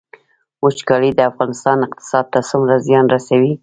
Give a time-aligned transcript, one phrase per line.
[0.63, 3.53] وچکالي د افغانستان اقتصاد ته څومره زیان رسوي؟